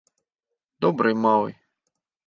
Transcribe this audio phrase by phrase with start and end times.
[0.81, 1.55] Добрый малый.